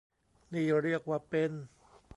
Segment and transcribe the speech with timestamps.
[0.53, 1.51] นี่เรียกว่าเป็น